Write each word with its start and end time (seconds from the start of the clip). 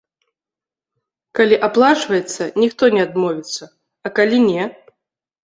Калі 1.39 1.59
аплачваецца, 1.67 2.41
ніхто 2.65 2.83
не 2.97 3.01
адмовіцца, 3.07 3.63
а 4.09 4.15
калі 4.19 4.37
не? 4.49 4.63